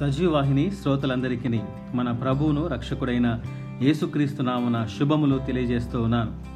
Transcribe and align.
సజీవాహిని 0.00 0.72
శ్రోతలందరికీ 0.82 1.60
మన 1.94 2.10
ప్రభువును 2.10 2.66
రక్షకుడైన 2.66 3.40
యేసుక్రీస్తు 3.82 4.42
నామన 4.42 4.86
శుభములు 4.98 5.38
తెలియజేస్తూ 5.38 6.02
ఉన్నాను. 6.02 6.52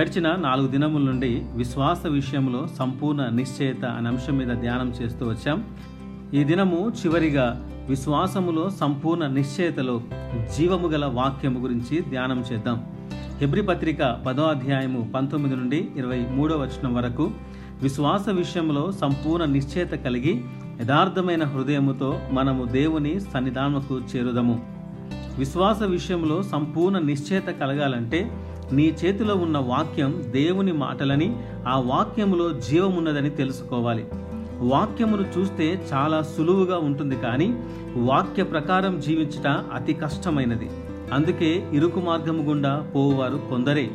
గడిచిన 0.00 0.36
నాలుగు 0.36 0.66
దినముల 0.66 1.02
నుండి 1.02 1.42
విశ్వాస 1.56 2.06
విషయంలో 2.06 2.68
సంపూర్ణ 2.78 3.28
నిశ్చయత 3.28 3.84
అనే 3.84 4.08
అంశం 4.08 4.36
మీద 4.36 4.48
ధ్యానం 4.48 4.90
చేస్తూ 4.90 5.28
వచ్చాం. 5.28 5.64
ఈ 6.34 6.44
దినము 6.44 6.92
చివరిగా 7.04 7.68
విశ్వాసములో 7.88 8.70
సంపూర్ణ 8.70 9.26
నిశ్చయతలో 9.26 10.02
జీవము 10.56 10.88
గల 10.88 11.04
వాక్యము 11.04 11.60
గురించి 11.60 12.00
ధ్యానం 12.00 12.44
చేద్దాం. 12.52 12.84
హెబ్రి 13.40 13.62
పత్రిక 13.62 14.20
పదో 14.26 14.42
అధ్యాయము 14.42 15.12
పంతొమ్మిది 15.14 15.56
నుండి 15.56 15.88
ఇరవై 15.96 16.26
మూడో 16.30 16.56
వచనం 16.56 16.94
వరకు 16.94 17.30
విశ్వాస 17.82 18.28
విషయంలో 18.28 18.92
సంపూర్ణ 18.92 19.44
నిశ్చయత 19.44 19.90
కలిగి 19.90 20.44
యథార్థమైన 20.80 21.44
హృదయముతో 21.44 22.18
మనము 22.30 22.64
దేవుని 22.64 23.20
సన్నిధానముకు 23.20 24.00
చేరుదము. 24.16 24.60
విశ్వాస 25.38 25.82
విషయంలో 25.82 26.42
సంపూర్ణ 26.42 26.98
నిశ్చయత 26.98 27.46
కలగాలంటే 27.46 28.30
నీ 28.72 28.96
చేతిలో 29.04 29.34
ఉన్న 29.34 29.58
వాక్యం 29.58 30.22
దేవుని 30.30 30.72
మాటలని 30.72 31.36
ఆ 31.68 31.80
వాక్యములో 31.80 32.52
జీవమున్నదని 32.52 33.30
తెలుసుకోవాలి. 33.30 34.04
వాక్యమును 34.58 35.24
చూస్తే 35.38 35.86
చాలా 35.92 36.22
సులువుగా 36.22 36.78
ఉంటుంది 36.78 37.16
కానీ 37.16 37.62
వాక్య 37.96 38.42
ప్రకారం 38.42 39.00
జీవించట 39.00 39.46
అతి 39.74 39.92
కష్టమైనది. 39.92 40.70
అందుకే 41.12 41.68
ఇరుకు 41.72 42.00
మార్గము 42.00 42.42
గుండా 42.42 42.90
పోవారు 42.94 43.36
కొందరే. 43.36 43.90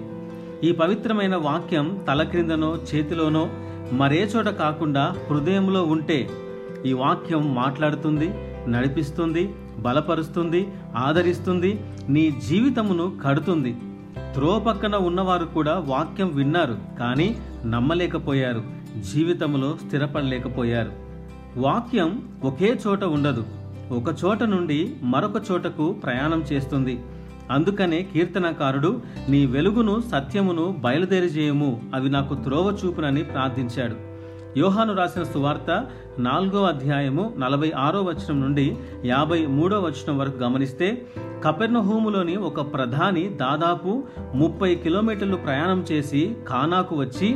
ఈ 0.64 0.72
పవిత్రమైన 0.72 1.36
వాక్యం 1.36 2.00
తల 2.08 2.24
క్రిందనో 2.24 2.78
చేతిలోనో 2.96 3.50
మరే 3.94 4.24
చోట 4.24 4.46
కాకుండా 4.46 5.16
హృదయంలో 5.30 5.84
ఉంటే 5.84 6.30
ఈ 6.88 6.94
వాక్యం 6.94 7.44
మాట్లాడుతుంది 7.56 8.28
నడిపిస్తుంది 8.72 9.44
బలపరుస్తుంది 9.80 10.62
ఆదరిస్తుంది 10.98 11.72
నీ 12.10 12.24
జీవితమును 12.48 13.06
కడుతుంది. 13.26 13.76
త్రో 14.34 14.60
పక్కన 14.68 14.96
ఉన్నవారు 14.96 15.46
కూడా 15.46 15.74
వాక్యం 15.88 16.30
విన్నారు 16.36 16.78
కానీ 17.00 17.28
నమ్మలేకపోయారు 17.66 18.64
జీవితంలో 19.14 19.70
స్థిరపడలేకపోయారు. 19.86 20.92
వాక్యం 21.58 22.10
ఒకే 22.44 22.70
చోట 22.88 23.04
ఉండదు 23.04 23.46
ఒక 23.92 24.10
చోట 24.26 24.44
నుండి 24.44 24.80
మరొక 25.04 25.38
చోటకు 25.52 25.86
ప్రయాణం 26.04 26.42
చేస్తుంది. 26.42 26.96
అందుకనే 27.52 28.00
కీర్తనకారుడు 28.14 29.02
నీ 29.30 29.46
వెలుగును 29.46 29.94
సత్యమును 30.12 30.76
బయలుదేరి 30.80 31.26
చేయము 31.26 31.70
అవి 31.96 32.10
నాకు 32.10 32.34
త్రోవ 32.36 32.78
చూపునని 32.86 33.24
ప్రార్థించాడు. 33.24 33.96
యోహాను 34.58 34.94
రాసిన 34.94 35.24
సువార్త 35.24 35.72
నాలుగో 36.20 36.62
అధ్యాయము 36.64 37.24
నలభై 37.38 37.70
ఆరో 37.72 38.02
వచనం 38.02 38.38
నుండి 38.42 38.66
యాభై 39.06 39.40
మూడో 39.48 39.78
వచనం 39.80 40.16
వరకు 40.18 40.38
గమనిస్తే 40.44 40.88
కపెర్నహూములోని 41.44 42.36
ఒక 42.50 42.74
ప్రధాని 42.74 43.24
దాదాపు 43.36 43.92
ముప్పై 44.36 44.76
కిలోమీటర్లు 44.76 45.38
ప్రయాణం 45.38 45.82
చేసి 45.92 46.22
కానాకు 46.50 46.96
వచ్చి 46.96 47.30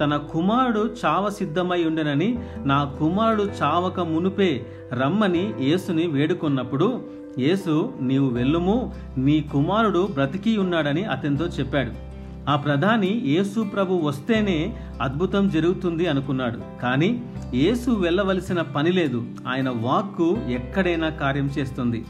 తన 0.00 0.16
కుమారుడు 0.32 0.82
చావ 1.04 1.28
సిద్ధమై 1.30 1.84
ఉండెనని 1.84 2.30
నా 2.64 2.80
కుమారుడు 2.98 3.46
చావక 3.62 4.00
మునుపే 4.00 4.50
రమ్మని 4.92 5.44
యేసుని 5.60 6.06
వేడుకొన్నప్పుడు 6.06 6.88
యేసు 7.38 7.76
నీవు 8.00 8.28
వెళ్ళుము 8.30 8.76
నీ 9.18 9.38
కుమారుడు 9.52 10.08
బ్రతికి 10.14 10.52
ఉన్నాడని 10.58 11.04
అతనితో 11.04 11.46
చెప్పాడు. 11.58 11.92
ఆ 12.48 12.56
ప్రధాని 12.56 13.22
యేసు 13.24 13.60
ప్రభు 13.60 13.94
వస్తేనే 13.94 14.76
అద్భుతం 15.02 15.48
జరుగుతుంది 15.48 16.06
అనుకున్నాడు. 16.06 16.80
కానీ 16.82 17.22
యేసు 17.54 17.90
వెళ్ళవలసిన 17.90 18.62
పని 18.62 18.92
లేదు. 18.92 19.24
ఆయన 19.48 19.68
వాక్కు 19.68 20.38
ఎక్కడైనా 20.48 21.08
కార్యం 21.08 21.50
చేస్తుంది. 21.58 22.04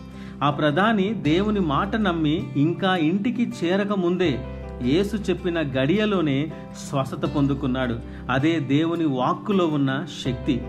ఆ 0.44 0.50
ప్రధాని 0.50 1.14
దేవుని 1.14 1.60
మాట 1.60 1.96
నమ్మి 1.96 2.46
ఇంకా 2.56 2.96
ఇంటికి 2.96 3.52
చేరకముందే 3.64 4.38
యేసు 4.82 5.16
చెప్పిన 5.16 5.60
గడియలోనే 5.60 6.52
స్వస్థత 6.88 7.25
పొందుకున్నాడు. 7.36 7.98
అదే 8.30 8.58
దేవుని 8.58 9.04
వాక్కులో 9.04 9.66
ఉన్న 9.66 10.06
శక్తి. 10.25 10.62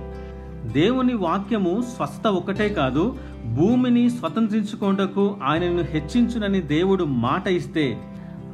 దేవుని 0.66 1.14
వాక్యము 1.14 1.84
స్వస్థత 1.96 2.28
ఒకటే 2.28 2.70
కాదు 2.70 3.18
భూమిని 3.56 4.10
స్వతంత్రించుకోటకు 4.10 5.38
ఆయనను 5.44 5.82
హెచ్చించునని 5.82 6.62
దేవుడు 6.62 7.04
మాట 7.04 7.48
ఇస్తే 7.48 7.98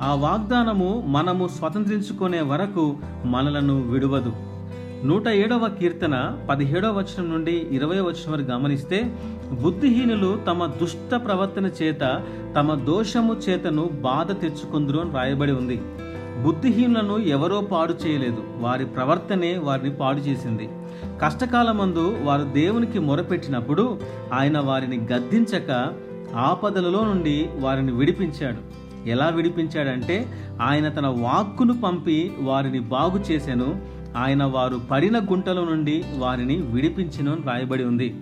ఆ 0.03 0.15
వాగ్దానము 0.15 1.03
మనము 1.07 1.47
స్వతంత్రించుకునే 1.47 2.41
వరకు 2.41 2.95
మనలను 3.25 3.81
విడవదు. 3.81 4.33
నూట 5.05 5.27
ఏడవ 5.27 5.67
కీర్తన 5.79 6.37
పదిహేడవ 6.49 6.97
వచనం 6.97 7.29
నుండి 7.29 7.67
ఇరవై 7.71 7.99
వచనం 7.99 8.31
వరకు 8.33 8.51
గమనిస్తే 8.51 9.15
బుద్ధిహీనులు 9.61 10.39
తమ 10.47 10.65
దుష్ట 10.65 11.15
ప్రవర్తన 11.15 11.65
చేత 11.65 12.21
తమ 12.55 12.73
దోషము 12.73 13.33
చేతను 13.33 13.89
బాధ 14.01 14.31
తెచ్చుకుందరు 14.41 14.99
అని 14.99 15.11
రాయబడి 15.11 15.51
ఉంది. 15.51 15.81
బుద్ధిహీనులను 16.43 17.17
ఎవరో 17.17 17.61
పాడు 17.61 17.93
చేయలేదు. 17.93 18.43
వారి 18.59 18.85
ప్రవర్తనే 18.85 19.57
వారిని 19.57 19.95
పాడు 19.95 20.17
చేసింది. 20.17 20.69
కష్టకాలమందు 21.21 22.17
వారు 22.23 22.43
దేవునికి 22.43 22.99
మొరపెట్టినప్పుడు 22.99 23.99
ఆయన 24.33 24.59
వారిని 24.59 24.97
గద్దించక 25.13 25.87
ఆపదలలో 26.35 27.05
నుండి 27.05 27.49
వారిని 27.59 27.91
విడిపించాడు. 27.91 28.82
ఎలా 29.07 29.29
విడిపించాడంటే 29.29 30.27
ఆయన 30.61 30.89
తన 30.89 31.07
వాక్కును 31.07 31.81
పంపి 31.81 32.31
వారిని 32.39 32.79
బాగు 32.79 33.19
చేశాను 33.19 33.81
ఆయన 34.17 34.43
వారు 34.43 34.81
పడిన 34.91 35.19
గుంటల 35.19 35.63
నుండి 35.63 36.03
వారిని 36.17 36.55
విడిపించను 36.55 37.31
అని 37.31 37.41
రాయబడి 37.47 37.83
ఉంది. 37.83 38.15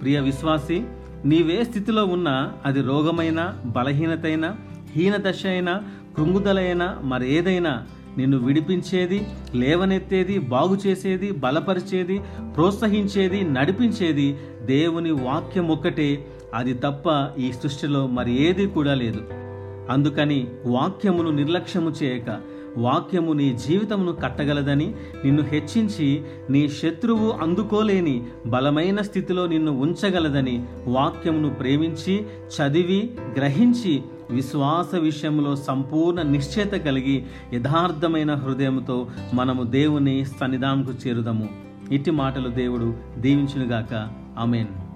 ప్రియ 0.00 0.20
విశ్వాసి 0.20 0.82
నీవే 1.24 1.64
స్థితిలో 1.64 2.04
ఉన్నా 2.04 2.52
అది 2.66 2.82
రోగమైన 2.82 3.54
బలహీనతైన 3.66 4.56
హీనదశ 4.96 5.46
అయినా 5.46 5.82
కృంగుదలైనా 6.16 6.98
మరేదైనా 7.02 7.86
నిన్ను 8.18 8.38
విడిపించేది 8.38 9.26
లేవనెత్తేది 9.54 10.38
బాగు 10.38 10.76
చేసేది 10.86 11.30
బలపరిచేది 11.30 12.20
ప్రోత్సహించేది 12.56 13.42
నడిపించేది 13.42 14.38
దేవుని 14.66 15.10
వాక్యం 15.10 15.68
ఒక్కటే 15.68 16.26
అది 16.54 16.74
తప్ప 16.74 17.30
ఈ 17.38 17.52
సృష్టిలో 17.52 18.06
మరి 18.06 18.42
ఏది 18.42 18.66
కూడా 18.66 18.94
లేదు. 18.94 19.47
అందుకని 19.90 20.48
వాక్యమును 20.66 21.30
నిర్లక్ష్యము 21.30 21.92
చేయక 22.02 22.40
వాక్యము 22.76 23.32
నీ 23.32 23.58
జీవితమును 23.68 24.12
కట్టగలదని 24.12 24.94
నిన్ను 25.24 25.42
హెచ్చించి 25.42 26.24
నీ 26.50 26.68
శత్రువు 26.68 27.32
అందుకోలేని 27.32 28.24
బలమైన 28.46 29.00
స్థితిలో 29.00 29.46
నిన్ను 29.46 29.72
ఉంచగలదని 29.72 30.64
వాక్యమును 30.86 31.50
ప్రేమించి 31.50 32.26
చదివి 32.26 33.10
గ్రహించి 33.36 34.02
విశ్వాస 34.30 34.94
విషయంలో 34.94 35.56
సంపూర్ణ 35.56 36.22
నిశ్చయత 36.22 36.72
కలిగి 36.72 37.24
యథార్థమైన 37.54 38.34
హృదయంతో 38.34 39.06
మనము 39.34 39.62
దేవుని 39.62 40.24
సన్నిధానంకు 40.24 41.08
చేరుదాము. 41.08 41.48
ఇట్టి 41.92 42.10
మాటలు 42.10 42.48
దేవుడు 42.48 42.94
దీవించునుగాక. 43.18 44.08
అమేన్ 44.38 44.87